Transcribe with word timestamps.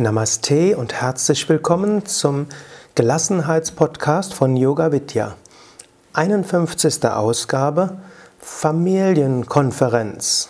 Namaste 0.00 0.76
und 0.78 0.94
herzlich 0.94 1.46
willkommen 1.50 2.06
zum 2.06 2.46
Gelassenheitspodcast 2.94 4.32
von 4.32 4.56
Yoga 4.56 4.92
Vidya. 4.92 5.34
51. 6.14 7.04
Ausgabe 7.04 7.98
Familienkonferenz. 8.38 10.48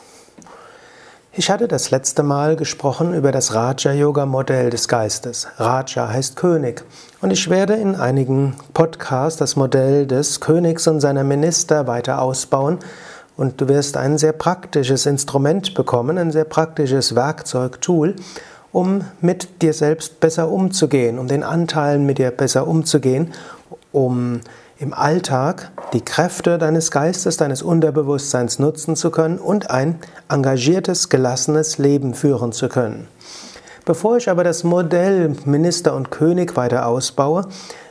Ich 1.33 1.51
hatte 1.51 1.67
das 1.67 1.91
letzte 1.91 2.23
Mal 2.23 2.55
gesprochen 2.55 3.13
über 3.13 3.33
das 3.33 3.53
Raja-Yoga-Modell 3.53 4.71
des 4.71 4.87
Geistes. 4.87 5.49
Raja 5.57 6.09
heißt 6.09 6.37
König. 6.37 6.85
Und 7.21 7.33
ich 7.33 7.51
werde 7.51 7.75
in 7.75 7.97
einigen 7.97 8.55
Podcasts 8.73 9.41
das 9.41 9.57
Modell 9.57 10.07
des 10.07 10.39
Königs 10.39 10.87
und 10.87 11.01
seiner 11.01 11.25
Minister 11.25 11.89
weiter 11.89 12.23
ausbauen. 12.23 12.79
Und 13.37 13.61
du 13.61 13.67
wirst 13.67 13.97
ein 13.97 14.17
sehr 14.17 14.33
praktisches 14.33 15.07
Instrument 15.07 15.75
bekommen, 15.75 16.19
ein 16.19 16.31
sehr 16.31 16.45
praktisches 16.45 17.17
Werkzeug, 17.17 17.81
Tool, 17.81 18.15
um 18.73 19.05
mit 19.21 19.63
dir 19.63 19.73
selbst 19.73 20.21
besser 20.21 20.51
umzugehen, 20.51 21.19
um 21.19 21.29
den 21.29 21.43
Anteilen 21.43 22.07
mit 22.07 22.19
dir 22.19 22.31
besser 22.31 22.67
umzugehen, 22.67 23.33
um 23.93 24.41
im 24.79 24.95
Alltag 24.95 25.73
die 25.93 26.01
Kräfte 26.01 26.57
deines 26.57 26.91
Geistes, 26.91 27.37
deines 27.37 27.63
Unterbewusstseins 27.63 28.59
nutzen 28.59 28.97
zu 28.97 29.11
können 29.11 29.39
und 29.39 29.71
ein 29.71 29.99
engagiertes, 30.29 31.11
gelassenes 31.11 31.79
Leben 31.79 32.15
führen 32.15 32.53
zu 32.53 32.69
können. 32.69 33.07
Bevor 33.85 34.17
ich 34.17 34.31
aber 34.31 34.45
das 34.45 34.65
Modell 34.65 35.35
Minister 35.45 35.95
und 35.95 36.11
König 36.11 36.57
weiter 36.57 36.87
ausbaue, 36.87 37.47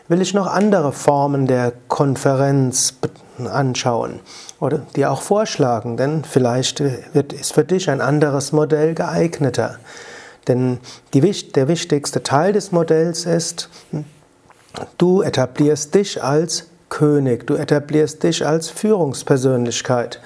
will 0.08 0.22
ich 0.22 0.34
noch 0.34 0.48
andere 0.48 0.92
Formen 0.92 1.46
der 1.46 1.74
Konferenz 1.88 2.96
anschauen 3.38 4.20
oder 4.60 4.80
dir 4.96 5.12
auch 5.12 5.22
vorschlagen, 5.22 5.96
denn 5.96 6.24
vielleicht 6.24 6.82
wird, 7.14 7.34
ist 7.34 7.54
für 7.54 7.64
dich 7.64 7.90
ein 7.90 8.02
anderes 8.02 8.52
Modell 8.52 8.96
geeigneter. 8.96 9.78
Denn 10.48 10.80
die, 11.14 11.22
der 11.22 11.68
wichtigste 11.68 12.24
Teil 12.24 12.54
des 12.54 12.72
Modells 12.72 13.26
ist, 13.26 13.70
du 14.98 15.22
etablierst 15.22 15.94
dich 15.94 16.24
als 16.24 16.66
König, 16.90 17.46
du 17.46 17.56
etablierst 17.56 18.24
dich 18.24 18.46
als 18.46 18.70
Führungspersönlichkeit. 18.70 20.20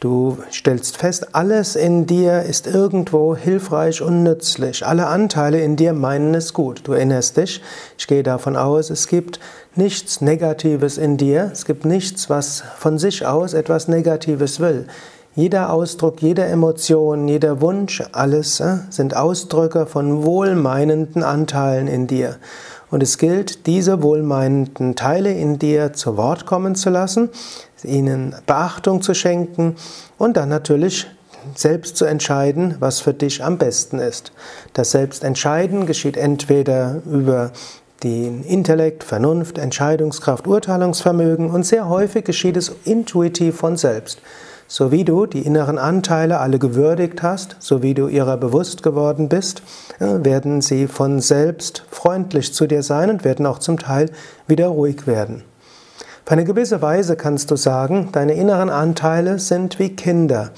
Du 0.00 0.38
stellst 0.52 0.96
fest, 0.96 1.34
alles 1.34 1.74
in 1.74 2.06
dir 2.06 2.42
ist 2.42 2.68
irgendwo 2.68 3.34
hilfreich 3.34 4.00
und 4.00 4.22
nützlich. 4.22 4.86
Alle 4.86 5.08
Anteile 5.08 5.60
in 5.60 5.74
dir 5.74 5.92
meinen 5.92 6.36
es 6.36 6.54
gut. 6.54 6.82
Du 6.84 6.92
erinnerst 6.92 7.36
dich, 7.36 7.60
ich 7.98 8.06
gehe 8.06 8.22
davon 8.22 8.56
aus, 8.56 8.90
es 8.90 9.08
gibt 9.08 9.40
nichts 9.74 10.20
Negatives 10.20 10.98
in 10.98 11.16
dir. 11.16 11.50
Es 11.52 11.64
gibt 11.64 11.84
nichts, 11.84 12.30
was 12.30 12.62
von 12.76 12.98
sich 12.98 13.26
aus 13.26 13.54
etwas 13.54 13.88
Negatives 13.88 14.60
will. 14.60 14.86
Jeder 15.38 15.72
Ausdruck, 15.72 16.20
jede 16.20 16.44
Emotion, 16.46 17.28
jeder 17.28 17.60
Wunsch, 17.60 18.02
alles 18.10 18.58
äh, 18.58 18.78
sind 18.90 19.14
Ausdrücke 19.14 19.86
von 19.86 20.24
wohlmeinenden 20.24 21.22
Anteilen 21.22 21.86
in 21.86 22.08
dir. 22.08 22.38
Und 22.90 23.04
es 23.04 23.18
gilt, 23.18 23.68
diese 23.68 24.02
wohlmeinenden 24.02 24.96
Teile 24.96 25.32
in 25.32 25.60
dir 25.60 25.92
zu 25.92 26.16
Wort 26.16 26.44
kommen 26.44 26.74
zu 26.74 26.90
lassen, 26.90 27.28
ihnen 27.84 28.34
Beachtung 28.48 29.00
zu 29.00 29.14
schenken 29.14 29.76
und 30.18 30.36
dann 30.36 30.48
natürlich 30.48 31.06
selbst 31.54 31.96
zu 31.96 32.04
entscheiden, 32.04 32.74
was 32.80 32.98
für 32.98 33.14
dich 33.14 33.44
am 33.44 33.58
besten 33.58 34.00
ist. 34.00 34.32
Das 34.72 34.90
Selbstentscheiden 34.90 35.86
geschieht 35.86 36.16
entweder 36.16 37.00
über 37.08 37.52
den 38.02 38.42
Intellekt, 38.42 39.04
Vernunft, 39.04 39.58
Entscheidungskraft, 39.58 40.48
Urteilungsvermögen 40.48 41.48
und 41.48 41.64
sehr 41.64 41.88
häufig 41.88 42.24
geschieht 42.24 42.56
es 42.56 42.72
intuitiv 42.84 43.54
von 43.54 43.76
selbst. 43.76 44.20
So 44.70 44.92
wie 44.92 45.02
du 45.02 45.24
die 45.24 45.46
inneren 45.46 45.78
Anteile 45.78 46.40
alle 46.40 46.58
gewürdigt 46.58 47.22
hast, 47.22 47.56
so 47.58 47.82
wie 47.82 47.94
du 47.94 48.06
ihrer 48.06 48.36
bewusst 48.36 48.82
geworden 48.82 49.30
bist, 49.30 49.62
äh, 49.98 50.22
werden 50.22 50.60
sie 50.60 50.86
von 50.88 51.20
selbst 51.20 51.84
freundlich 51.90 52.52
zu 52.52 52.66
dir 52.66 52.82
sein 52.82 53.08
und 53.08 53.24
werden 53.24 53.46
auch 53.46 53.60
zum 53.60 53.78
Teil 53.78 54.10
wieder 54.46 54.68
ruhig 54.68 55.06
werden. 55.06 55.42
Auf 56.26 56.32
eine 56.32 56.44
gewisse 56.44 56.82
Weise 56.82 57.16
kannst 57.16 57.50
du 57.50 57.56
sagen, 57.56 58.10
deine 58.12 58.34
inneren 58.34 58.68
Anteile 58.68 59.38
sind 59.38 59.78
wie 59.78 59.96
Kinder. 59.96 60.50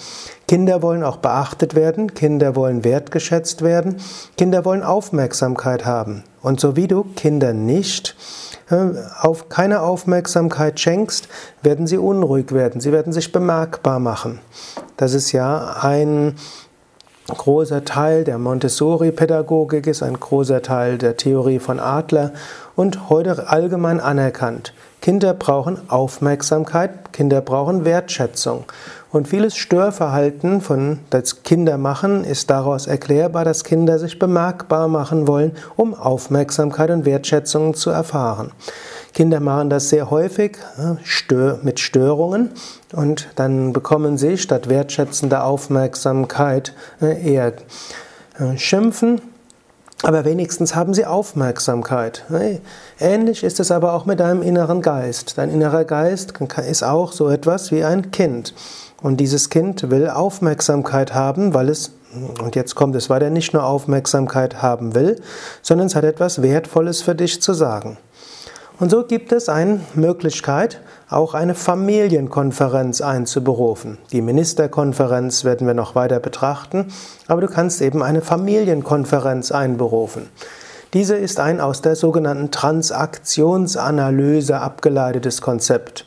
Kinder 0.48 0.82
wollen 0.82 1.04
auch 1.04 1.18
beachtet 1.18 1.76
werden, 1.76 2.12
Kinder 2.12 2.56
wollen 2.56 2.82
wertgeschätzt 2.82 3.62
werden, 3.62 3.98
Kinder 4.36 4.64
wollen 4.64 4.82
Aufmerksamkeit 4.82 5.86
haben. 5.86 6.24
Und 6.42 6.58
so 6.58 6.74
wie 6.74 6.88
du 6.88 7.04
Kinder 7.14 7.52
nicht 7.52 8.16
auf 9.20 9.48
keine 9.48 9.82
Aufmerksamkeit 9.82 10.78
schenkst, 10.78 11.28
werden 11.62 11.86
sie 11.86 11.98
unruhig 11.98 12.52
werden, 12.52 12.80
sie 12.80 12.92
werden 12.92 13.12
sich 13.12 13.32
bemerkbar 13.32 13.98
machen. 13.98 14.40
Das 14.96 15.14
ist 15.14 15.32
ja 15.32 15.76
ein 15.80 16.36
großer 17.26 17.84
Teil 17.84 18.24
der 18.24 18.38
Montessori-Pädagogik, 18.38 19.86
ist 19.86 20.02
ein 20.02 20.18
großer 20.18 20.62
Teil 20.62 20.98
der 20.98 21.16
Theorie 21.16 21.58
von 21.58 21.80
Adler 21.80 22.32
und 22.76 23.08
heute 23.08 23.48
allgemein 23.48 24.00
anerkannt. 24.00 24.74
Kinder 25.00 25.32
brauchen 25.32 25.88
Aufmerksamkeit, 25.88 27.12
Kinder 27.12 27.40
brauchen 27.40 27.84
Wertschätzung. 27.84 28.64
Und 29.12 29.26
vieles 29.26 29.56
Störverhalten, 29.56 30.60
von 30.60 31.00
das 31.10 31.42
Kinder 31.42 31.78
machen, 31.78 32.22
ist 32.22 32.48
daraus 32.48 32.86
erklärbar, 32.86 33.44
dass 33.44 33.64
Kinder 33.64 33.98
sich 33.98 34.20
bemerkbar 34.20 34.86
machen 34.86 35.26
wollen, 35.26 35.52
um 35.74 35.94
Aufmerksamkeit 35.94 36.90
und 36.90 37.04
Wertschätzung 37.04 37.74
zu 37.74 37.90
erfahren. 37.90 38.52
Kinder 39.12 39.40
machen 39.40 39.68
das 39.68 39.88
sehr 39.88 40.10
häufig 40.10 40.58
mit 41.62 41.80
Störungen 41.80 42.50
und 42.92 43.28
dann 43.34 43.72
bekommen 43.72 44.16
sie 44.16 44.38
statt 44.38 44.68
wertschätzender 44.68 45.44
Aufmerksamkeit 45.44 46.72
äh, 47.02 47.32
eher 47.32 47.54
äh, 48.38 48.56
Schimpfen 48.56 49.20
aber 50.02 50.24
wenigstens 50.24 50.74
haben 50.74 50.94
sie 50.94 51.04
Aufmerksamkeit. 51.04 52.24
Ähnlich 52.98 53.44
ist 53.44 53.60
es 53.60 53.70
aber 53.70 53.92
auch 53.92 54.06
mit 54.06 54.20
deinem 54.20 54.42
inneren 54.42 54.82
Geist. 54.82 55.36
Dein 55.36 55.50
innerer 55.50 55.84
Geist 55.84 56.34
ist 56.68 56.82
auch 56.82 57.12
so 57.12 57.28
etwas 57.28 57.70
wie 57.70 57.84
ein 57.84 58.10
Kind. 58.10 58.54
Und 59.02 59.18
dieses 59.18 59.50
Kind 59.50 59.90
will 59.90 60.08
Aufmerksamkeit 60.08 61.14
haben, 61.14 61.54
weil 61.54 61.68
es, 61.68 61.92
und 62.42 62.56
jetzt 62.56 62.74
kommt 62.74 62.96
es 62.96 63.10
weiter, 63.10 63.30
nicht 63.30 63.52
nur 63.52 63.64
Aufmerksamkeit 63.64 64.62
haben 64.62 64.94
will, 64.94 65.20
sondern 65.62 65.86
es 65.86 65.94
hat 65.94 66.04
etwas 66.04 66.42
Wertvolles 66.42 67.02
für 67.02 67.14
dich 67.14 67.40
zu 67.40 67.52
sagen. 67.52 67.98
Und 68.80 68.90
so 68.90 69.04
gibt 69.04 69.30
es 69.30 69.48
eine 69.50 69.80
Möglichkeit, 69.94 70.80
auch 71.10 71.34
eine 71.34 71.54
Familienkonferenz 71.54 73.02
einzuberufen. 73.02 73.98
Die 74.10 74.22
Ministerkonferenz 74.22 75.44
werden 75.44 75.66
wir 75.66 75.74
noch 75.74 75.94
weiter 75.94 76.18
betrachten, 76.18 76.86
aber 77.28 77.42
du 77.42 77.46
kannst 77.46 77.82
eben 77.82 78.02
eine 78.02 78.22
Familienkonferenz 78.22 79.52
einberufen. 79.52 80.30
Diese 80.94 81.14
ist 81.14 81.40
ein 81.40 81.60
aus 81.60 81.82
der 81.82 81.94
sogenannten 81.94 82.50
Transaktionsanalyse 82.50 84.58
abgeleitetes 84.58 85.42
Konzept. 85.42 86.06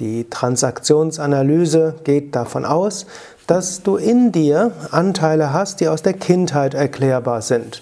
Die 0.00 0.28
Transaktionsanalyse 0.28 1.94
geht 2.02 2.34
davon 2.34 2.64
aus, 2.64 3.06
dass 3.46 3.84
du 3.84 3.94
in 3.96 4.32
dir 4.32 4.72
Anteile 4.90 5.52
hast, 5.52 5.78
die 5.80 5.88
aus 5.88 6.02
der 6.02 6.14
Kindheit 6.14 6.74
erklärbar 6.74 7.42
sind. 7.42 7.80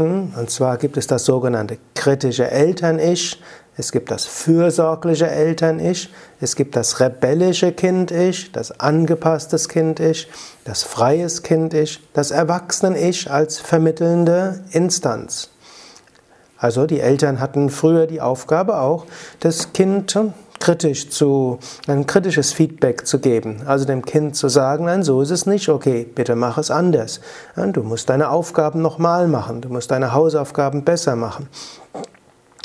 Und 0.00 0.50
zwar 0.50 0.78
gibt 0.78 0.96
es 0.96 1.06
das 1.06 1.24
sogenannte 1.24 1.78
kritische 1.94 2.50
Eltern-Ich, 2.50 3.40
es 3.76 3.92
gibt 3.92 4.10
das 4.10 4.26
fürsorgliche 4.26 5.30
Eltern-Ich, 5.30 6.10
es 6.40 6.56
gibt 6.56 6.76
das 6.76 7.00
rebellische 7.00 7.72
Kind-Ich, 7.72 8.52
das 8.52 8.78
angepasstes 8.78 9.68
Kind-Ich, 9.68 10.28
das 10.64 10.82
freies 10.82 11.42
Kind-Ich, 11.42 12.00
das 12.12 12.30
Erwachsenen-Ich 12.30 13.30
als 13.30 13.58
vermittelnde 13.58 14.64
Instanz. 14.72 15.50
Also 16.58 16.86
die 16.86 17.00
Eltern 17.00 17.40
hatten 17.40 17.70
früher 17.70 18.06
die 18.06 18.20
Aufgabe 18.20 18.80
auch, 18.80 19.06
das 19.40 19.72
Kind 19.72 20.18
kritisch 20.60 21.08
zu, 21.08 21.58
ein 21.88 22.06
kritisches 22.06 22.52
Feedback 22.52 23.06
zu 23.06 23.18
geben. 23.18 23.62
Also 23.66 23.84
dem 23.86 24.04
Kind 24.04 24.36
zu 24.36 24.48
sagen, 24.48 24.84
nein, 24.84 25.02
so 25.02 25.20
ist 25.20 25.30
es 25.30 25.46
nicht, 25.46 25.68
okay, 25.68 26.06
bitte 26.14 26.36
mach 26.36 26.58
es 26.58 26.70
anders. 26.70 27.20
Du 27.56 27.82
musst 27.82 28.08
deine 28.08 28.30
Aufgaben 28.30 28.80
nochmal 28.80 29.26
machen, 29.26 29.62
du 29.62 29.70
musst 29.70 29.90
deine 29.90 30.12
Hausaufgaben 30.12 30.84
besser 30.84 31.16
machen. 31.16 31.48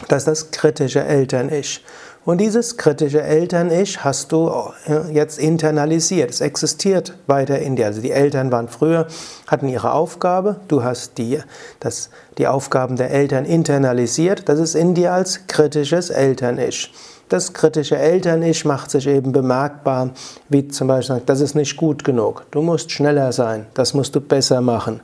Das 0.09 0.23
ist 0.23 0.27
das 0.27 0.51
kritische 0.51 1.03
Eltern-Ich. 1.03 1.83
Und 2.25 2.39
dieses 2.39 2.75
kritische 2.75 3.21
Eltern-Ich 3.21 4.03
hast 4.03 4.31
du 4.31 4.51
äh, 4.87 5.13
jetzt 5.13 5.37
internalisiert. 5.37 6.31
Es 6.31 6.41
existiert 6.41 7.13
weiter 7.27 7.59
in 7.59 7.75
dir. 7.75 7.85
Also 7.85 8.01
die 8.01 8.11
Eltern 8.11 8.51
waren 8.51 8.67
früher, 8.67 9.07
hatten 9.45 9.69
ihre 9.69 9.93
Aufgabe. 9.93 10.59
Du 10.67 10.83
hast 10.83 11.19
die, 11.19 11.39
das, 11.79 12.09
die 12.39 12.47
Aufgaben 12.47 12.97
der 12.97 13.11
Eltern 13.11 13.45
internalisiert. 13.45 14.49
Das 14.49 14.59
ist 14.59 14.73
in 14.73 14.95
dir 14.95 15.13
als 15.13 15.45
kritisches 15.47 16.09
Eltern-Ich. 16.09 16.91
Das 17.27 17.53
kritische 17.53 17.97
Eltern-Ich 17.97 18.65
macht 18.65 18.91
sich 18.91 19.07
eben 19.07 19.31
bemerkbar, 19.31 20.11
wie 20.47 20.67
zum 20.67 20.87
Beispiel, 20.87 21.21
das 21.25 21.41
ist 21.41 21.55
nicht 21.55 21.75
gut 21.75 22.03
genug. 22.03 22.45
Du 22.51 22.61
musst 22.61 22.91
schneller 22.91 23.31
sein. 23.31 23.65
Das 23.73 23.93
musst 23.95 24.15
du 24.15 24.21
besser 24.21 24.61
machen. 24.61 25.01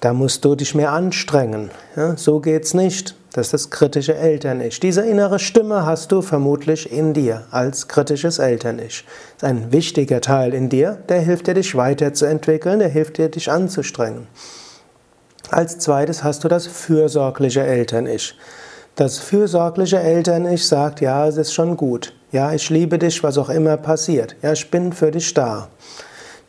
Da 0.00 0.12
musst 0.12 0.44
du 0.44 0.54
dich 0.54 0.74
mehr 0.74 0.92
anstrengen. 0.92 1.70
So 2.16 2.40
geht's 2.40 2.74
nicht. 2.74 3.16
Das 3.32 3.46
ist 3.46 3.54
das 3.54 3.70
kritische 3.70 4.14
Eltern-Ich. 4.14 4.78
Diese 4.78 5.00
innere 5.00 5.40
Stimme 5.40 5.84
hast 5.84 6.12
du 6.12 6.22
vermutlich 6.22 6.92
in 6.92 7.14
dir 7.14 7.44
als 7.50 7.88
kritisches 7.88 8.38
Eltern-Ich. 8.38 9.04
Das 9.38 9.50
ist 9.50 9.56
ein 9.56 9.72
wichtiger 9.72 10.20
Teil 10.20 10.54
in 10.54 10.68
dir, 10.68 10.98
der 11.08 11.20
hilft 11.20 11.48
dir, 11.48 11.54
dich 11.54 11.74
weiterzuentwickeln, 11.74 12.78
der 12.78 12.90
hilft 12.90 13.18
dir, 13.18 13.28
dich 13.28 13.50
anzustrengen. 13.50 14.28
Als 15.50 15.78
zweites 15.80 16.22
hast 16.22 16.44
du 16.44 16.48
das 16.48 16.68
fürsorgliche 16.68 17.62
Eltern-Ich. 17.62 18.36
Das 18.96 19.18
fürsorgliche 19.18 19.98
Eltern-Ich 19.98 20.68
sagt, 20.68 21.00
ja, 21.00 21.26
es 21.26 21.36
ist 21.36 21.52
schon 21.52 21.76
gut. 21.76 22.12
Ja, 22.30 22.52
ich 22.52 22.70
liebe 22.70 22.96
dich, 22.96 23.24
was 23.24 23.38
auch 23.38 23.48
immer 23.48 23.76
passiert. 23.76 24.36
Ja, 24.40 24.52
ich 24.52 24.70
bin 24.70 24.92
für 24.92 25.10
dich 25.10 25.34
da. 25.34 25.66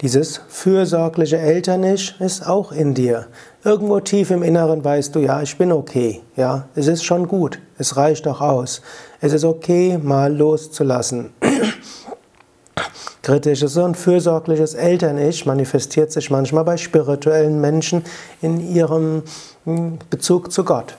Dieses 0.01 0.42
fürsorgliche 0.47 1.39
Eltern-Ich 1.39 2.21
ist 2.21 2.45
auch 2.45 2.71
in 2.71 2.94
dir. 2.94 3.25
Irgendwo 3.63 4.00
tief 4.00 4.30
im 4.30 4.44
Inneren 4.44 4.83
weißt 4.83 5.15
du, 5.15 5.21
ja, 5.21 5.42
ich 5.42 5.57
bin 5.57 5.71
okay. 5.71 6.21
Ja, 6.36 6.68
es 6.75 6.86
ist 6.86 7.03
schon 7.03 7.27
gut. 7.27 7.57
Es 7.80 7.97
reicht 7.97 8.27
auch 8.27 8.42
aus. 8.42 8.83
Es 9.21 9.33
ist 9.33 9.44
okay, 9.44 9.98
mal 10.00 10.31
loszulassen. 10.31 11.31
Kritisches 13.24 13.75
und 13.77 13.98
fürsorgliches 13.98 14.75
Eltern-Ich 14.75 15.48
manifestiert 15.48 16.12
sich 16.12 16.30
manchmal 16.30 16.63
bei 16.63 16.77
spirituellen 16.77 17.59
Menschen 17.59 18.03
in 18.44 18.59
ihrem 18.59 19.24
hm, 19.63 19.98
Bezug 20.12 20.51
zu 20.51 20.63
Gott. 20.63 20.95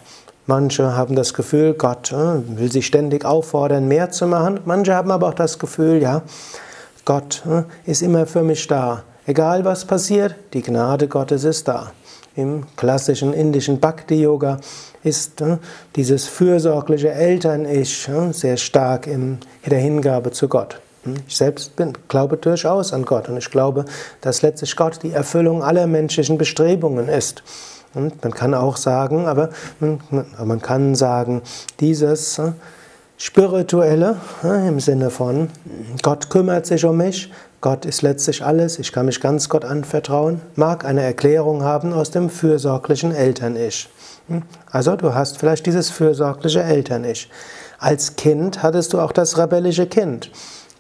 Manche 0.49 0.97
haben 0.97 1.17
das 1.17 1.35
Gefühl, 1.35 1.75
Gott 1.75 2.13
äh, 2.13 2.59
will 2.59 2.71
sie 2.71 2.83
ständig 2.83 3.25
auffordern, 3.25 3.89
mehr 3.89 4.11
zu 4.11 4.29
machen. 4.29 4.61
Manche 4.65 4.95
haben 4.95 5.11
aber 5.11 5.29
auch 5.29 5.35
das 5.35 5.59
Gefühl, 5.59 6.01
ja, 6.01 6.23
Gott 7.05 7.43
äh, 7.47 7.65
ist 7.91 8.01
immer 8.01 8.27
für 8.27 8.45
mich 8.45 8.67
da. 8.69 9.03
Egal 9.27 9.65
was 9.65 9.85
passiert, 9.85 10.37
die 10.53 10.63
Gnade 10.63 11.09
Gottes 11.09 11.43
ist 11.43 11.67
da. 11.67 11.91
Im 12.37 12.65
klassischen 12.77 13.33
indischen 13.33 13.81
Bhakti-Yoga 13.81 14.61
ist 15.03 15.41
äh, 15.41 15.57
dieses 15.97 16.29
fürsorgliche 16.29 17.11
Eltern-Ich 17.11 18.09
sehr 18.31 18.57
stark 18.57 19.09
in 19.09 19.39
der 19.65 19.81
Hingabe 19.81 20.31
zu 20.31 20.47
Gott. 20.47 20.81
Ich 21.27 21.37
selbst 21.37 21.75
bin, 21.75 21.93
glaube 22.09 22.37
durchaus 22.37 22.93
an 22.93 23.05
Gott 23.05 23.29
und 23.29 23.37
ich 23.37 23.51
glaube, 23.51 23.85
dass 24.21 24.43
letztlich 24.43 24.77
Gott 24.77 25.01
die 25.03 25.13
Erfüllung 25.13 25.63
aller 25.63 25.87
menschlichen 25.89 26.39
Bestrebungen 26.39 27.09
ist. 27.09 27.43
Und 27.95 28.23
man 28.23 28.35
kann 28.35 28.55
auch 28.55 28.77
sagen, 28.77 29.27
aber 29.27 29.51
man 29.81 30.61
kann 30.61 30.95
sagen, 30.95 31.43
dieses 31.81 32.39
äh, 32.39 32.53
Spirituelle 33.19 34.17
äh, 34.45 34.69
im 34.69 34.79
Sinne 34.81 35.11
von 35.11 35.49
Gott 36.03 36.29
kümmert 36.29 36.67
sich 36.67 36.85
um 36.85 36.99
mich, 36.99 37.33
Gott 37.63 37.87
ist 37.87 38.03
letztlich 38.03 38.45
alles, 38.45 38.79
ich 38.79 38.93
kann 38.93 39.07
mich 39.07 39.21
ganz 39.21 39.49
Gott 39.49 39.65
anvertrauen, 39.65 40.43
mag 40.55 40.85
eine 40.85 41.03
Erklärung 41.03 41.63
haben 41.63 41.95
aus 41.95 42.11
dem 42.11 42.29
fürsorglichen 42.29 43.15
Eltern-Ich. 43.15 43.89
Hm? 44.29 44.43
Also 44.71 44.97
du 44.97 45.15
hast 45.15 45.39
vielleicht 45.39 45.65
dieses 45.65 45.89
fürsorgliche 45.91 46.63
Eltern-Ich. 46.63 47.31
Als 47.79 48.17
Kind 48.17 48.63
hattest 48.63 48.93
du 48.93 49.01
auch 49.01 49.13
das 49.13 49.39
rebellische 49.39 49.87
Kind. 49.87 50.31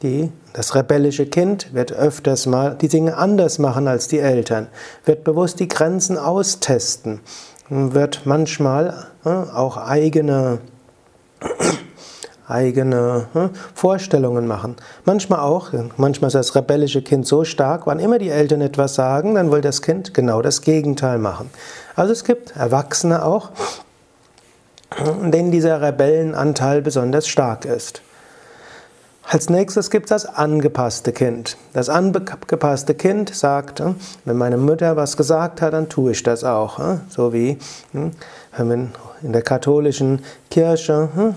Die, 0.02 0.30
das 0.52 0.74
rebellische 0.74 1.26
Kind 1.26 1.72
wird 1.72 1.92
öfters 1.92 2.44
mal 2.44 2.76
die 2.78 2.88
Dinge 2.88 3.16
anders 3.16 3.58
machen 3.58 3.88
als 3.88 4.08
die 4.08 4.18
Eltern, 4.18 4.68
wird 5.06 5.24
bewusst 5.24 5.58
die 5.58 5.68
Grenzen 5.68 6.18
austesten, 6.18 7.20
wird 7.70 8.22
manchmal 8.24 9.06
äh, 9.24 9.30
auch 9.30 9.78
eigene, 9.78 10.58
eigene 12.46 13.26
äh, 13.34 13.48
Vorstellungen 13.74 14.46
machen. 14.46 14.76
Manchmal 15.06 15.40
auch, 15.40 15.70
manchmal 15.96 16.28
ist 16.28 16.34
das 16.34 16.54
rebellische 16.54 17.00
Kind 17.00 17.26
so 17.26 17.44
stark, 17.44 17.86
wann 17.86 17.98
immer 17.98 18.18
die 18.18 18.30
Eltern 18.30 18.60
etwas 18.60 18.96
sagen, 18.96 19.34
dann 19.34 19.50
will 19.50 19.62
das 19.62 19.80
Kind 19.80 20.12
genau 20.12 20.42
das 20.42 20.60
Gegenteil 20.60 21.18
machen. 21.18 21.48
Also 21.94 22.12
es 22.12 22.24
gibt 22.24 22.54
Erwachsene 22.54 23.24
auch, 23.24 23.50
denen 25.22 25.50
dieser 25.50 25.80
Rebellenanteil 25.80 26.82
besonders 26.82 27.26
stark 27.26 27.64
ist. 27.64 28.02
Als 29.28 29.50
nächstes 29.50 29.90
gibt 29.90 30.06
es 30.06 30.22
das 30.22 30.26
angepasste 30.26 31.12
Kind. 31.12 31.56
Das 31.72 31.88
angepasste 31.88 32.94
Kind 32.94 33.34
sagt, 33.34 33.80
hm, 33.80 33.96
wenn 34.24 34.36
meine 34.36 34.56
Mutter 34.56 34.96
was 34.96 35.16
gesagt 35.16 35.60
hat, 35.62 35.72
dann 35.72 35.88
tue 35.88 36.12
ich 36.12 36.22
das 36.22 36.44
auch. 36.44 36.78
Hm, 36.78 37.00
so 37.08 37.32
wie 37.32 37.58
hm, 37.90 38.12
in 39.22 39.32
der 39.32 39.42
katholischen 39.42 40.22
Kirche 40.48 41.34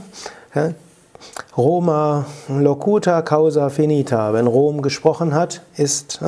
Roma 1.58 2.26
locuta 2.48 3.22
causa 3.24 3.70
finita. 3.70 4.34
Wenn 4.34 4.48
Rom 4.48 4.82
gesprochen 4.82 5.34
hat, 5.34 5.62
ist 5.76 6.22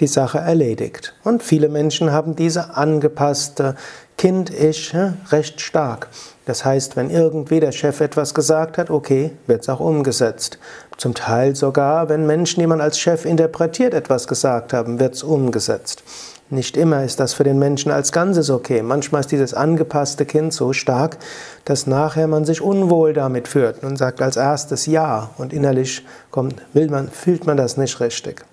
die 0.00 0.06
Sache 0.06 0.38
erledigt. 0.38 1.14
Und 1.24 1.42
viele 1.42 1.68
Menschen 1.68 2.12
haben 2.12 2.36
diese 2.36 2.76
angepasste 2.76 3.74
Kind-Ich 4.16 4.94
recht 5.30 5.60
stark. 5.60 6.08
Das 6.44 6.64
heißt, 6.64 6.96
wenn 6.96 7.10
irgendwie 7.10 7.60
der 7.60 7.72
Chef 7.72 8.00
etwas 8.00 8.34
gesagt 8.34 8.78
hat, 8.78 8.90
okay, 8.90 9.32
wird 9.46 9.62
es 9.62 9.68
auch 9.68 9.80
umgesetzt. 9.80 10.58
Zum 10.98 11.14
Teil 11.14 11.54
sogar, 11.54 12.08
wenn 12.08 12.26
Menschen, 12.26 12.58
die 12.58 12.66
man 12.66 12.80
als 12.80 12.98
Chef 12.98 13.24
interpretiert, 13.24 13.94
etwas 13.94 14.26
gesagt 14.26 14.72
haben, 14.72 14.98
wird 14.98 15.14
es 15.14 15.22
umgesetzt. 15.22 16.02
Nicht 16.50 16.76
immer 16.76 17.04
ist 17.04 17.20
das 17.20 17.34
für 17.34 17.44
den 17.44 17.58
Menschen 17.58 17.92
als 17.92 18.10
Ganzes 18.10 18.50
okay. 18.50 18.82
Manchmal 18.82 19.20
ist 19.20 19.30
dieses 19.30 19.54
angepasste 19.54 20.26
Kind 20.26 20.52
so 20.52 20.72
stark, 20.72 21.18
dass 21.64 21.86
nachher 21.86 22.26
man 22.26 22.44
sich 22.44 22.60
unwohl 22.60 23.12
damit 23.12 23.46
führt 23.46 23.84
und 23.84 23.96
sagt 23.96 24.20
als 24.20 24.36
erstes 24.36 24.86
Ja 24.86 25.30
und 25.38 25.52
innerlich 25.52 26.04
kommt, 26.32 26.56
will 26.72 26.90
man, 26.90 27.08
fühlt 27.08 27.46
man 27.46 27.56
das 27.56 27.76
nicht 27.76 28.00
richtig. 28.00 28.44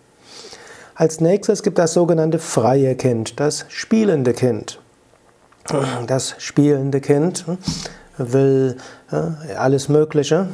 Als 0.93 1.19
nächstes 1.21 1.63
gibt 1.63 1.79
das 1.79 1.93
sogenannte 1.93 2.37
freie 2.37 2.95
Kind, 2.95 3.39
das 3.39 3.65
spielende 3.69 4.33
Kind. 4.33 4.79
Das 6.05 6.35
spielende 6.37 7.01
Kind 7.01 7.43
will 8.19 8.77
alles 9.57 9.89
Mögliche 9.89 10.47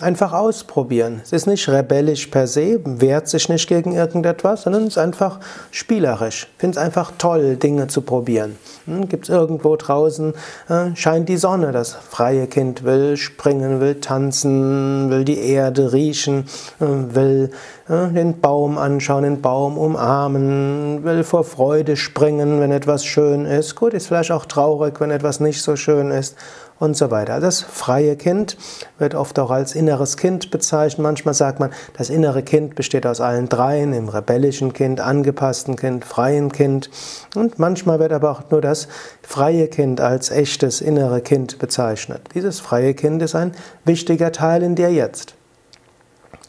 einfach 0.00 0.32
ausprobieren. 0.32 1.20
Es 1.22 1.32
ist 1.32 1.46
nicht 1.46 1.68
rebellisch 1.68 2.28
per 2.28 2.46
se, 2.46 2.80
wehrt 2.84 3.28
sich 3.28 3.48
nicht 3.48 3.68
gegen 3.68 3.92
irgendetwas, 3.92 4.62
sondern 4.62 4.82
es 4.82 4.90
ist 4.90 4.98
einfach 4.98 5.40
spielerisch. 5.70 6.48
Ich 6.54 6.60
finde 6.60 6.78
es 6.78 6.84
einfach 6.84 7.12
toll, 7.18 7.56
Dinge 7.56 7.88
zu 7.88 8.02
probieren. 8.02 8.56
Hm, 8.86 9.08
Gibt 9.08 9.24
es 9.24 9.30
irgendwo 9.30 9.76
draußen, 9.76 10.34
äh, 10.68 10.94
scheint 10.94 11.28
die 11.28 11.36
Sonne, 11.36 11.72
das 11.72 11.92
freie 11.92 12.46
Kind 12.46 12.84
will 12.84 13.16
springen, 13.16 13.80
will 13.80 13.96
tanzen, 13.96 15.10
will 15.10 15.24
die 15.24 15.38
Erde 15.38 15.92
riechen, 15.92 16.46
äh, 16.80 16.84
will 17.14 17.50
äh, 17.88 18.08
den 18.08 18.40
Baum 18.40 18.78
anschauen, 18.78 19.24
den 19.24 19.42
Baum 19.42 19.76
umarmen, 19.76 21.02
will 21.02 21.24
vor 21.24 21.44
Freude 21.44 21.96
springen, 21.96 22.60
wenn 22.60 22.70
etwas 22.70 23.04
schön 23.04 23.44
ist. 23.44 23.74
Gut, 23.74 23.94
ist 23.94 24.06
vielleicht 24.06 24.32
auch 24.32 24.44
traurig, 24.44 25.00
wenn 25.00 25.10
etwas 25.10 25.40
nicht 25.40 25.62
so 25.62 25.76
schön 25.76 26.10
ist 26.10 26.36
und 26.78 26.96
so 26.96 27.10
weiter. 27.10 27.40
Das 27.40 27.62
freie 27.62 28.16
Kind 28.16 28.56
wird 28.98 29.14
oft 29.14 29.38
auch 29.38 29.50
als 29.50 29.74
inneres 29.74 30.16
Kind 30.16 30.50
bezeichnet. 30.50 31.02
Manchmal 31.02 31.34
sagt 31.34 31.60
man, 31.60 31.70
das 31.96 32.10
innere 32.10 32.42
Kind 32.42 32.74
besteht 32.74 33.06
aus 33.06 33.20
allen 33.20 33.48
dreien, 33.48 33.92
im 33.92 34.08
rebellischen 34.08 34.72
Kind, 34.72 35.00
angepassten 35.00 35.76
Kind, 35.76 36.04
freien 36.04 36.50
Kind. 36.52 36.90
Und 37.34 37.58
manchmal 37.58 37.98
wird 38.00 38.12
aber 38.12 38.30
auch 38.30 38.50
nur 38.50 38.60
das 38.60 38.88
freie 39.22 39.68
Kind 39.68 40.00
als 40.00 40.30
echtes 40.30 40.80
innere 40.80 41.20
Kind 41.20 41.58
bezeichnet. 41.58 42.22
Dieses 42.34 42.60
freie 42.60 42.94
Kind 42.94 43.22
ist 43.22 43.34
ein 43.34 43.52
wichtiger 43.84 44.32
Teil 44.32 44.62
in 44.62 44.74
dir 44.74 44.92
jetzt. 44.92 45.34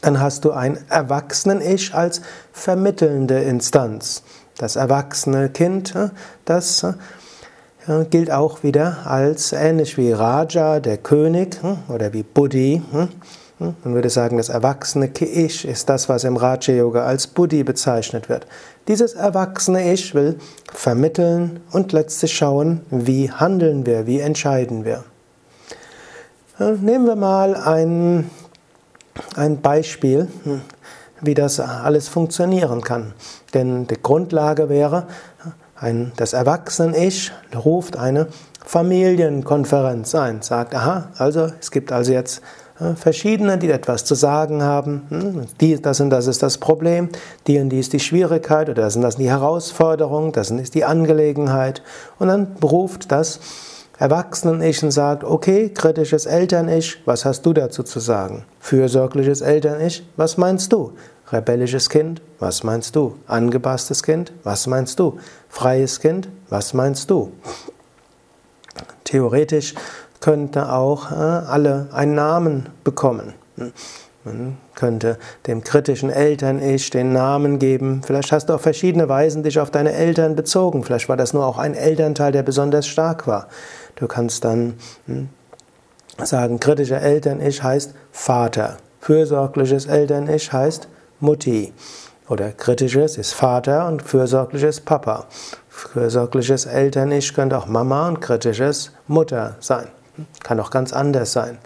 Dann 0.02 0.20
hast 0.20 0.44
du 0.44 0.52
ein 0.52 0.78
Erwachsenen-Ich 0.88 1.94
als 1.94 2.20
vermittelnde 2.52 3.40
Instanz. 3.40 4.22
Das 4.58 4.76
erwachsene 4.76 5.48
Kind, 5.50 5.94
das 6.44 6.86
gilt 8.10 8.30
auch 8.30 8.62
wieder 8.62 9.06
als 9.06 9.52
ähnlich 9.52 9.96
wie 9.96 10.12
Raja, 10.12 10.80
der 10.80 10.96
König, 10.96 11.62
hm, 11.62 11.78
oder 11.88 12.12
wie 12.12 12.22
Buddhi. 12.22 12.82
Hm, 12.90 13.08
hm. 13.58 13.74
Man 13.84 13.94
würde 13.94 14.10
sagen, 14.10 14.36
das 14.36 14.48
erwachsene 14.48 15.10
Ich 15.18 15.66
ist 15.66 15.88
das, 15.88 16.08
was 16.08 16.24
im 16.24 16.36
Raja 16.36 16.74
Yoga 16.74 17.04
als 17.04 17.26
Buddhi 17.26 17.62
bezeichnet 17.62 18.28
wird. 18.28 18.46
Dieses 18.88 19.14
erwachsene 19.14 19.92
Ich 19.92 20.14
will 20.14 20.38
vermitteln 20.72 21.60
und 21.72 21.92
letztlich 21.92 22.36
schauen, 22.36 22.80
wie 22.90 23.30
handeln 23.30 23.86
wir, 23.86 24.06
wie 24.06 24.20
entscheiden 24.20 24.84
wir. 24.84 25.04
Nehmen 26.58 27.06
wir 27.06 27.16
mal 27.16 27.54
ein, 27.54 28.30
ein 29.34 29.60
Beispiel, 29.60 30.28
wie 31.20 31.34
das 31.34 31.60
alles 31.60 32.08
funktionieren 32.08 32.82
kann. 32.82 33.12
Denn 33.54 33.86
die 33.86 34.00
Grundlage 34.02 34.68
wäre, 34.68 35.06
ein, 35.78 36.12
das 36.16 36.32
Erwachsenen-Ich 36.32 37.32
ruft 37.54 37.96
eine 37.96 38.28
Familienkonferenz 38.64 40.14
ein, 40.14 40.42
sagt, 40.42 40.74
aha, 40.74 41.08
also 41.18 41.48
es 41.60 41.70
gibt 41.70 41.92
also 41.92 42.12
jetzt 42.12 42.42
äh, 42.80 42.94
verschiedene, 42.94 43.58
die 43.58 43.70
etwas 43.70 44.04
zu 44.04 44.14
sagen 44.14 44.62
haben. 44.62 45.06
Hm, 45.08 45.46
die, 45.60 45.80
das 45.80 46.00
und 46.00 46.10
das 46.10 46.26
ist 46.26 46.42
das 46.42 46.58
Problem, 46.58 47.08
die 47.46 47.58
und 47.58 47.70
die 47.70 47.78
ist 47.78 47.92
die 47.92 48.00
Schwierigkeit 48.00 48.68
oder 48.68 48.82
das 48.82 48.96
und 48.96 49.02
das 49.02 49.14
ist 49.14 49.20
die 49.20 49.30
Herausforderung, 49.30 50.32
das 50.32 50.50
ist 50.50 50.74
die 50.74 50.84
Angelegenheit. 50.84 51.82
Und 52.18 52.28
dann 52.28 52.56
ruft 52.62 53.12
das 53.12 53.40
Erwachsenen-Ich 53.98 54.82
und 54.82 54.90
sagt, 54.90 55.24
okay, 55.24 55.70
kritisches 55.70 56.26
Eltern-Ich, 56.26 57.02
was 57.06 57.24
hast 57.24 57.46
du 57.46 57.52
dazu 57.52 57.82
zu 57.82 57.98
sagen? 57.98 58.44
Fürsorgliches 58.60 59.40
Eltern-Ich, 59.40 60.06
was 60.16 60.36
meinst 60.36 60.72
du? 60.72 60.92
Rebellisches 61.32 61.88
Kind, 61.88 62.20
was 62.38 62.62
meinst 62.62 62.94
du? 62.94 63.16
Angepasstes 63.26 64.02
Kind, 64.02 64.32
was 64.44 64.66
meinst 64.66 64.98
du? 65.00 65.18
Freies 65.48 66.00
Kind, 66.00 66.28
was 66.50 66.74
meinst 66.74 67.10
du? 67.10 67.32
Theoretisch 69.04 69.74
könnte 70.20 70.72
auch 70.72 71.10
äh, 71.10 71.14
alle 71.14 71.88
einen 71.92 72.14
Namen 72.14 72.68
bekommen. 72.84 73.34
Man 74.26 74.56
könnte 74.74 75.18
dem 75.46 75.62
kritischen 75.62 76.10
Eltern-Ich 76.10 76.90
den 76.90 77.12
Namen 77.12 77.60
geben. 77.60 78.02
Vielleicht 78.04 78.32
hast 78.32 78.48
du 78.48 78.54
auf 78.54 78.60
verschiedene 78.60 79.08
Weisen 79.08 79.44
dich 79.44 79.60
auf 79.60 79.70
deine 79.70 79.92
Eltern 79.92 80.34
bezogen. 80.34 80.82
Vielleicht 80.82 81.08
war 81.08 81.16
das 81.16 81.32
nur 81.32 81.46
auch 81.46 81.58
ein 81.58 81.74
Elternteil, 81.74 82.32
der 82.32 82.42
besonders 82.42 82.88
stark 82.88 83.28
war. 83.28 83.46
Du 83.94 84.08
kannst 84.08 84.44
dann 84.44 84.74
hm, 85.06 85.28
sagen, 86.24 86.58
kritischer 86.58 87.00
Eltern-Ich 87.00 87.62
heißt 87.62 87.94
Vater. 88.10 88.78
Fürsorgliches 89.00 89.86
Eltern-Ich 89.86 90.52
heißt 90.52 90.88
Mutti. 91.20 91.72
Oder 92.28 92.50
kritisches 92.50 93.18
ist 93.18 93.32
Vater 93.32 93.86
und 93.86 94.02
fürsorgliches 94.02 94.80
Papa. 94.80 95.26
Fürsorgliches 95.68 96.66
Eltern-Ich 96.66 97.32
könnte 97.32 97.56
auch 97.56 97.66
Mama 97.66 98.08
und 98.08 98.20
kritisches 98.20 98.90
Mutter 99.06 99.54
sein. 99.60 99.86
Kann 100.42 100.58
auch 100.58 100.70
ganz 100.70 100.92
anders 100.92 101.32
sein. 101.32 101.58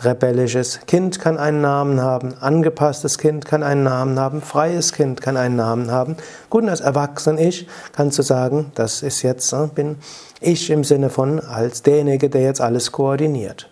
Rebellisches 0.00 0.80
Kind 0.86 1.18
kann 1.18 1.38
einen 1.38 1.60
Namen 1.60 2.00
haben, 2.00 2.34
angepasstes 2.40 3.18
Kind 3.18 3.46
kann 3.46 3.64
einen 3.64 3.82
Namen 3.82 4.18
haben, 4.18 4.42
freies 4.42 4.92
Kind 4.92 5.20
kann 5.20 5.36
einen 5.36 5.56
Namen 5.56 5.90
haben. 5.90 6.16
Gut, 6.50 6.62
und 6.62 6.68
als 6.68 6.80
Erwachsen-Ich 6.80 7.66
kannst 7.92 8.16
du 8.18 8.22
sagen, 8.22 8.70
das 8.76 9.02
ist 9.02 9.22
jetzt, 9.22 9.52
äh, 9.52 9.66
bin 9.74 9.96
ich 10.40 10.70
im 10.70 10.84
Sinne 10.84 11.10
von 11.10 11.40
als 11.40 11.82
derjenige, 11.82 12.30
der 12.30 12.42
jetzt 12.42 12.60
alles 12.60 12.92
koordiniert. 12.92 13.68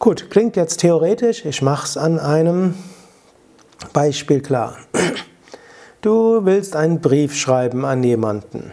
Gut, 0.00 0.30
klingt 0.30 0.56
jetzt 0.56 0.80
theoretisch, 0.80 1.44
ich 1.44 1.62
mache 1.62 1.86
es 1.86 1.96
an 1.96 2.18
einem 2.18 2.74
Beispiel 3.92 4.40
klar. 4.40 4.76
Du 6.02 6.46
willst 6.46 6.76
einen 6.76 7.02
Brief 7.02 7.36
schreiben 7.36 7.84
an 7.84 8.02
jemanden, 8.02 8.72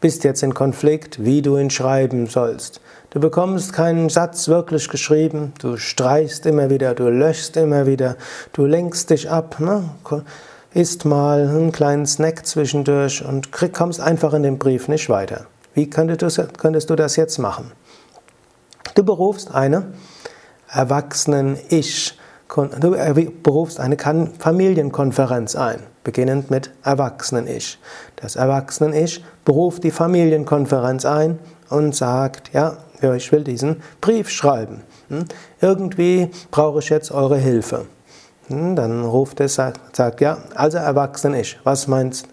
bist 0.00 0.22
jetzt 0.22 0.44
in 0.44 0.54
Konflikt, 0.54 1.24
wie 1.24 1.42
du 1.42 1.58
ihn 1.58 1.70
schreiben 1.70 2.28
sollst. 2.28 2.80
Du 3.12 3.20
bekommst 3.20 3.74
keinen 3.74 4.08
Satz 4.08 4.48
wirklich 4.48 4.88
geschrieben, 4.88 5.52
du 5.60 5.76
streichst 5.76 6.46
immer 6.46 6.70
wieder, 6.70 6.94
du 6.94 7.10
löschst 7.10 7.58
immer 7.58 7.86
wieder, 7.86 8.16
du 8.54 8.64
lenkst 8.64 9.10
dich 9.10 9.30
ab, 9.30 9.60
ne? 9.60 9.84
isst 10.72 11.04
mal 11.04 11.46
einen 11.46 11.72
kleinen 11.72 12.06
Snack 12.06 12.46
zwischendurch 12.46 13.22
und 13.22 13.52
krieg, 13.52 13.74
kommst 13.74 14.00
einfach 14.00 14.32
in 14.32 14.42
den 14.42 14.58
Brief 14.58 14.88
nicht 14.88 15.10
weiter. 15.10 15.44
Wie 15.74 15.90
könntest 15.90 16.88
du, 16.88 16.96
das 16.96 17.16
jetzt 17.16 17.36
machen? 17.36 17.72
Du 18.94 19.04
berufst 19.04 19.54
eine 19.54 19.92
Erwachsenen-Ich, 20.70 22.18
du 22.80 23.30
berufst 23.42 23.78
eine 23.78 23.98
Familienkonferenz 24.38 25.54
ein, 25.54 25.80
beginnend 26.02 26.50
mit 26.50 26.70
Erwachsenen-Ich. 26.82 27.78
Das 28.16 28.36
Erwachsenen-Ich 28.36 29.22
beruft 29.44 29.84
die 29.84 29.90
Familienkonferenz 29.90 31.04
ein 31.04 31.38
und 31.72 31.94
sagt, 31.94 32.52
ja, 32.52 32.76
ich 33.16 33.32
will 33.32 33.42
diesen 33.42 33.82
Brief 34.00 34.30
schreiben. 34.30 34.82
Hm? 35.08 35.24
Irgendwie 35.60 36.30
brauche 36.50 36.78
ich 36.78 36.88
jetzt 36.88 37.10
eure 37.10 37.38
Hilfe. 37.38 37.86
Hm? 38.48 38.76
Dann 38.76 39.04
ruft 39.04 39.40
es, 39.40 39.54
sagt, 39.54 40.20
ja, 40.20 40.38
also 40.54 40.78
Erwachsenen-Ich, 40.78 41.58
was 41.64 41.88
meinst 41.88 42.26
du? 42.26 42.32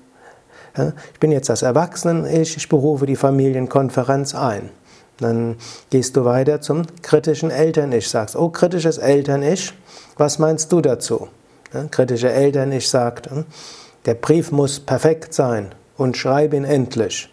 Ich 1.14 1.20
bin 1.20 1.32
jetzt 1.32 1.50
das 1.50 1.62
Erwachsenen-Ich, 1.62 2.56
ich 2.56 2.70
berufe 2.70 3.06
die 3.06 3.16
Familienkonferenz 3.16 4.36
ein. 4.36 4.70
Dann 5.18 5.58
gehst 5.90 6.16
du 6.16 6.24
weiter 6.24 6.62
zum 6.62 6.84
kritischen 7.02 7.52
Eltern-Ich, 7.52 8.08
sagst, 8.10 8.36
oh, 8.36 8.50
kritisches 8.50 8.98
Eltern-Ich, 8.98 9.74
was 10.18 10.40
meinst 10.40 10.72
du 10.72 10.80
dazu? 10.80 11.28
Kritische 11.92 12.32
Eltern-Ich 12.32 12.88
sagt, 12.90 13.30
hm, 13.30 13.46
der 14.06 14.14
Brief 14.14 14.52
muss 14.52 14.80
perfekt 14.80 15.34
sein 15.34 15.74
und 15.98 16.16
schreib 16.16 16.54
ihn 16.54 16.64
endlich. 16.64 17.30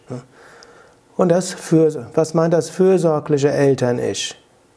Und 1.16 1.30
das 1.30 1.52
für, 1.52 2.10
was 2.14 2.34
meint 2.34 2.52
das 2.52 2.70
fürsorgliche 2.70 3.50
Eltern-Ich? 3.50 4.36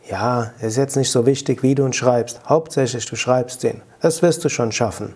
Ja, 0.09 0.53
ist 0.61 0.77
jetzt 0.77 0.95
nicht 0.95 1.11
so 1.11 1.25
wichtig, 1.25 1.61
wie 1.61 1.75
du 1.75 1.85
ihn 1.85 1.93
schreibst. 1.93 2.41
Hauptsächlich, 2.47 3.05
du 3.05 3.15
schreibst 3.15 3.63
ihn. 3.63 3.81
Das 4.01 4.21
wirst 4.21 4.43
du 4.43 4.49
schon 4.49 4.71
schaffen. 4.71 5.13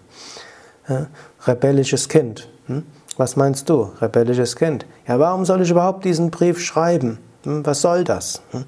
Ja, 0.88 1.08
rebellisches 1.48 2.10
Kind. 2.10 2.50
Hm? 2.68 2.84
Was 3.18 3.36
meinst 3.36 3.70
du, 3.70 3.92
rebellisches 4.02 4.56
Kind? 4.56 4.86
Ja, 5.08 5.18
warum 5.18 5.46
soll 5.46 5.62
ich 5.62 5.72
überhaupt 5.72 6.04
diesen 6.04 6.30
Brief 6.30 6.60
schreiben? 6.60 7.20
Hm, 7.44 7.66
was 7.66 7.82
soll 7.82 8.04
das? 8.04 8.42
Hm? 8.52 8.66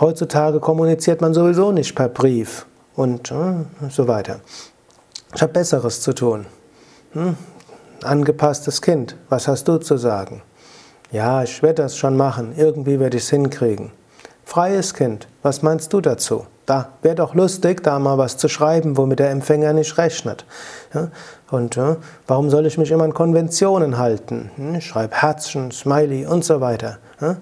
Heutzutage 0.00 0.60
kommuniziert 0.60 1.20
man 1.20 1.34
sowieso 1.34 1.72
nicht 1.72 1.94
per 1.94 2.08
Brief 2.08 2.66
und 2.94 3.30
hm, 3.30 3.66
so 3.90 4.08
weiter. 4.08 4.40
Ich 5.34 5.42
habe 5.42 5.52
Besseres 5.52 6.00
zu 6.00 6.12
tun. 6.12 6.46
Hm? 7.12 7.36
Angepasstes 8.02 8.82
Kind, 8.82 9.16
was 9.28 9.48
hast 9.48 9.68
du 9.68 9.78
zu 9.78 9.96
sagen? 9.96 10.42
Ja, 11.10 11.42
ich 11.42 11.62
werde 11.62 11.82
das 11.82 11.96
schon 11.96 12.16
machen. 12.16 12.52
Irgendwie 12.56 13.00
werde 13.00 13.16
ich 13.16 13.24
es 13.24 13.30
hinkriegen. 13.30 13.92
Freies 14.44 14.92
Kind, 14.94 15.26
was 15.42 15.62
meinst 15.62 15.92
du 15.92 16.00
dazu? 16.00 16.46
Da 16.66 16.90
wäre 17.00 17.14
doch 17.14 17.34
lustig, 17.34 17.82
da 17.82 17.98
mal 17.98 18.18
was 18.18 18.36
zu 18.36 18.48
schreiben, 18.48 18.98
womit 18.98 19.20
der 19.20 19.30
Empfänger 19.30 19.72
nicht 19.72 19.96
rechnet. 19.96 20.44
Ja? 20.92 21.08
Und 21.50 21.76
ja, 21.76 21.96
warum 22.26 22.50
soll 22.50 22.66
ich 22.66 22.76
mich 22.76 22.90
immer 22.90 23.04
an 23.04 23.14
Konventionen 23.14 23.96
halten? 23.96 24.50
Hm, 24.56 24.74
ich 24.74 24.86
schreibe 24.86 25.16
Herzchen, 25.16 25.70
Smiley 25.70 26.26
und 26.26 26.44
so 26.44 26.60
weiter. 26.60 26.98
Ja? 27.22 27.36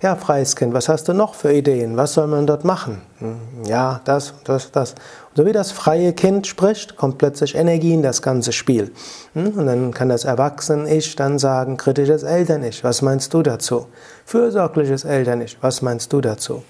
Ja, 0.00 0.14
freies 0.14 0.54
Kind, 0.54 0.72
was 0.72 0.88
hast 0.88 1.08
du 1.08 1.14
noch 1.14 1.34
für 1.34 1.52
Ideen? 1.52 1.96
Was 1.96 2.14
soll 2.14 2.28
man 2.28 2.46
dort 2.46 2.64
machen? 2.64 3.02
Hm, 3.18 3.38
ja, 3.66 4.00
das, 4.04 4.34
das, 4.44 4.70
das. 4.70 4.92
Und 4.92 5.36
so 5.36 5.46
wie 5.46 5.52
das 5.52 5.72
freie 5.72 6.12
Kind 6.12 6.46
spricht, 6.46 6.96
kommt 6.96 7.18
plötzlich 7.18 7.56
Energie 7.56 7.92
in 7.92 8.02
das 8.02 8.22
ganze 8.22 8.52
Spiel. 8.52 8.92
Hm, 9.34 9.58
und 9.58 9.66
dann 9.66 9.92
kann 9.92 10.08
das 10.08 10.24
Erwachsenen-Ich 10.24 11.16
dann 11.16 11.40
sagen, 11.40 11.76
kritisches 11.76 12.22
Eltern-Ich, 12.22 12.84
was 12.84 13.02
meinst 13.02 13.34
du 13.34 13.42
dazu? 13.42 13.86
Fürsorgliches 14.26 15.04
Eltern-Ich, 15.04 15.58
was 15.60 15.82
meinst 15.82 16.12
du 16.12 16.20
dazu? 16.20 16.62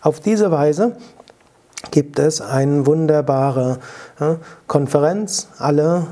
Auf 0.00 0.18
diese 0.18 0.50
Weise 0.50 0.96
gibt 1.92 2.18
es 2.18 2.40
eine 2.40 2.84
wunderbare 2.86 3.78
Konferenz, 4.66 5.48
alle 5.58 6.08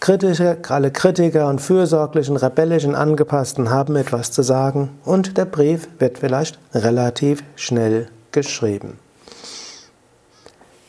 Kritiker, 0.00 0.56
alle 0.70 0.90
Kritiker 0.90 1.46
und 1.48 1.60
fürsorglichen, 1.60 2.38
rebellischen 2.38 2.94
Angepassten 2.94 3.68
haben 3.68 3.96
etwas 3.96 4.32
zu 4.32 4.40
sagen 4.42 4.98
und 5.04 5.36
der 5.36 5.44
Brief 5.44 5.90
wird 5.98 6.16
vielleicht 6.18 6.58
relativ 6.72 7.44
schnell 7.54 8.08
geschrieben. 8.32 8.98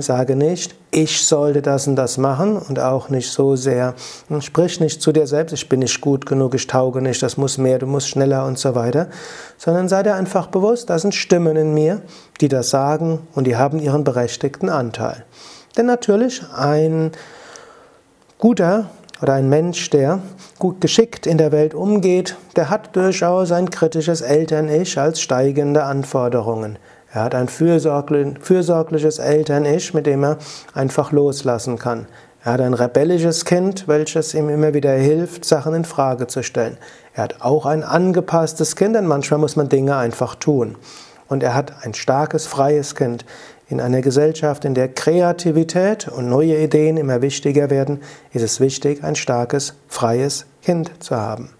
Sage 0.00 0.36
nicht, 0.36 0.74
ich 0.90 1.24
sollte 1.24 1.62
das 1.62 1.86
und 1.86 1.96
das 1.96 2.18
machen 2.18 2.58
und 2.58 2.80
auch 2.80 3.08
nicht 3.10 3.30
so 3.30 3.54
sehr, 3.56 3.94
sprich 4.40 4.80
nicht 4.80 5.00
zu 5.00 5.12
dir 5.12 5.26
selbst, 5.26 5.52
ich 5.52 5.68
bin 5.68 5.80
nicht 5.80 6.00
gut 6.00 6.26
genug, 6.26 6.54
ich 6.54 6.66
tauge 6.66 7.00
nicht, 7.00 7.22
das 7.22 7.36
muss 7.36 7.58
mehr, 7.58 7.78
du 7.78 7.86
musst 7.86 8.08
schneller 8.08 8.44
und 8.44 8.58
so 8.58 8.74
weiter, 8.74 9.08
sondern 9.56 9.88
sei 9.88 10.02
dir 10.02 10.14
einfach 10.14 10.48
bewusst, 10.48 10.90
da 10.90 10.98
sind 10.98 11.14
Stimmen 11.14 11.56
in 11.56 11.74
mir, 11.74 12.02
die 12.40 12.48
das 12.48 12.70
sagen 12.70 13.20
und 13.34 13.46
die 13.46 13.56
haben 13.56 13.78
ihren 13.78 14.02
berechtigten 14.02 14.68
Anteil. 14.68 15.24
Denn 15.76 15.86
natürlich 15.86 16.42
ein 16.54 17.12
guter 18.38 18.90
oder 19.20 19.34
ein 19.34 19.48
Mensch, 19.48 19.90
der 19.90 20.20
gut 20.58 20.80
geschickt 20.80 21.26
in 21.26 21.38
der 21.38 21.52
Welt 21.52 21.74
umgeht, 21.74 22.36
der 22.56 22.70
hat 22.70 22.94
durchaus 22.94 23.52
ein 23.52 23.70
kritisches 23.70 24.20
Eltern-Ich 24.20 24.98
als 24.98 25.20
steigende 25.20 25.84
Anforderungen. 25.84 26.78
Er 27.12 27.24
hat 27.24 27.34
ein 27.34 27.48
fürsorgliches 27.48 29.18
Eltern-Ich, 29.18 29.94
mit 29.94 30.06
dem 30.06 30.24
er 30.24 30.38
einfach 30.74 31.10
loslassen 31.10 31.78
kann. 31.78 32.06
Er 32.44 32.52
hat 32.52 32.60
ein 32.60 32.74
rebellisches 32.74 33.44
Kind, 33.44 33.88
welches 33.88 34.34
ihm 34.34 34.48
immer 34.48 34.72
wieder 34.72 34.92
hilft, 34.92 35.44
Sachen 35.44 35.74
in 35.74 35.84
Frage 35.84 36.28
zu 36.28 36.42
stellen. 36.42 36.78
Er 37.14 37.24
hat 37.24 37.40
auch 37.40 37.66
ein 37.66 37.82
angepasstes 37.82 38.76
Kind, 38.76 38.94
denn 38.94 39.06
manchmal 39.06 39.40
muss 39.40 39.56
man 39.56 39.68
Dinge 39.68 39.96
einfach 39.96 40.34
tun. 40.34 40.76
Und 41.28 41.42
er 41.42 41.54
hat 41.54 41.84
ein 41.84 41.94
starkes, 41.94 42.46
freies 42.46 42.94
Kind. 42.94 43.24
In 43.68 43.80
einer 43.80 44.00
Gesellschaft, 44.00 44.64
in 44.64 44.74
der 44.74 44.88
Kreativität 44.88 46.08
und 46.08 46.28
neue 46.28 46.56
Ideen 46.56 46.96
immer 46.96 47.20
wichtiger 47.22 47.70
werden, 47.70 48.00
ist 48.32 48.42
es 48.42 48.60
wichtig, 48.60 49.04
ein 49.04 49.14
starkes, 49.14 49.74
freies 49.88 50.46
Kind 50.62 50.90
zu 51.02 51.16
haben. 51.16 51.50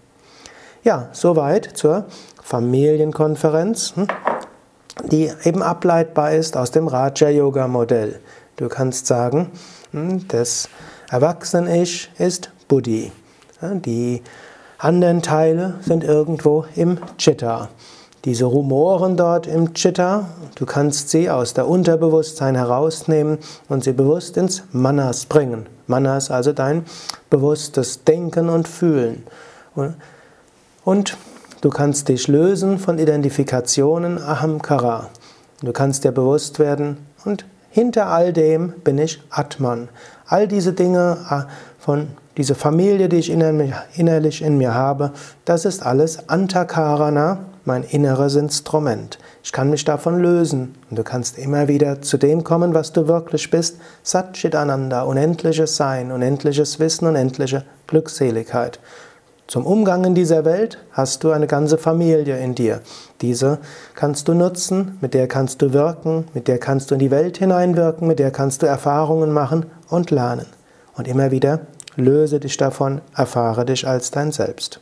Ja, 0.83 1.09
soweit 1.11 1.65
zur 1.75 2.05
Familienkonferenz. 2.41 3.95
Hm? 3.95 4.07
die 5.05 5.31
eben 5.43 5.61
ableitbar 5.61 6.33
ist 6.33 6.57
aus 6.57 6.71
dem 6.71 6.87
Raja-Yoga-Modell. 6.87 8.19
Du 8.57 8.67
kannst 8.67 9.07
sagen, 9.07 9.51
hm, 9.91 10.27
das 10.27 10.69
Erwachsenen-Ich 11.09 12.11
ist 12.17 12.51
Buddhi. 12.67 13.11
Die 13.61 14.21
anderen 14.77 15.21
Teile 15.21 15.75
sind 15.81 16.03
irgendwo 16.03 16.65
im 16.75 16.97
Chitta. 17.17 17.69
Diese 18.25 18.45
Rumoren 18.45 19.15
dort 19.15 19.47
im 19.47 19.73
Chitta, 19.73 20.29
du 20.55 20.65
kannst 20.65 21.09
sie 21.09 21.29
aus 21.29 21.53
der 21.53 21.67
Unterbewusstsein 21.67 22.55
herausnehmen 22.55 23.37
und 23.69 23.83
sie 23.83 23.93
bewusst 23.93 24.35
ins 24.37 24.63
Manas 24.71 25.25
bringen. 25.25 25.67
Manas 25.87 26.29
also 26.29 26.51
dein 26.51 26.85
bewusstes 27.29 28.03
Denken 28.03 28.49
und 28.49 28.67
Fühlen. 28.67 29.23
Und 30.83 31.17
Du 31.61 31.69
kannst 31.69 32.07
dich 32.07 32.29
lösen 32.29 32.79
von 32.79 32.99
Identifikationen 32.99 34.17
Ahamkara. 34.17 35.09
Du 35.61 35.73
kannst 35.73 36.05
dir 36.05 36.13
bewusst 36.13 36.57
werden 36.57 37.05
und 37.25 37.43
hinter 37.69 38.07
all 38.07 38.31
dem 38.31 38.75
bin 38.85 38.97
ich 38.97 39.21
Atman. 39.29 39.89
All 40.25 40.47
diese 40.47 40.71
Dinge 40.71 41.17
ah, 41.27 41.47
von 41.77 42.07
diese 42.37 42.55
Familie, 42.55 43.09
die 43.09 43.17
ich 43.17 43.29
innerlich 43.29 44.41
in 44.41 44.57
mir 44.57 44.73
habe, 44.73 45.11
das 45.43 45.65
ist 45.65 45.85
alles 45.85 46.29
Antakarana, 46.29 47.39
mein 47.69 47.83
inneres 47.83 48.35
Instrument. 48.35 49.19
Ich 49.43 49.51
kann 49.51 49.69
mich 49.69 49.85
davon 49.85 50.19
lösen 50.19 50.73
und 50.89 50.97
du 50.97 51.03
kannst 51.03 51.37
immer 51.37 51.67
wieder 51.67 52.01
zu 52.01 52.17
dem 52.17 52.43
kommen, 52.43 52.73
was 52.73 52.93
du 52.93 53.07
wirklich 53.07 53.51
bist. 53.51 53.77
Satchitananda, 54.01 55.03
unendliches 55.03 55.75
Sein, 55.75 56.11
unendliches 56.11 56.79
Wissen, 56.79 57.07
unendliche 57.07 57.63
Glückseligkeit. 57.85 58.79
Zum 59.45 59.67
Umgang 59.67 60.03
in 60.03 60.15
dieser 60.15 60.45
Welt 60.45 60.79
hast 60.91 61.23
du 61.23 61.29
eine 61.29 61.45
ganze 61.45 61.77
Familie 61.77 62.39
in 62.39 62.55
dir. 62.55 62.81
Diese 63.21 63.59
kannst 63.93 64.27
du 64.27 64.33
nutzen, 64.33 64.97
mit 64.99 65.13
der 65.13 65.27
kannst 65.27 65.61
du 65.61 65.71
wirken, 65.71 66.25
mit 66.33 66.47
der 66.47 66.57
kannst 66.57 66.89
du 66.89 66.95
in 66.95 66.99
die 66.99 67.11
Welt 67.11 67.37
hineinwirken, 67.37 68.07
mit 68.07 68.17
der 68.17 68.31
kannst 68.31 68.63
du 68.63 68.65
Erfahrungen 68.65 69.31
machen 69.31 69.67
und 69.89 70.09
lernen. 70.09 70.47
Und 70.95 71.07
immer 71.07 71.29
wieder 71.29 71.61
löse 71.95 72.39
dich 72.39 72.57
davon, 72.57 73.01
erfahre 73.15 73.63
dich 73.65 73.87
als 73.87 74.09
dein 74.09 74.31
Selbst. 74.31 74.81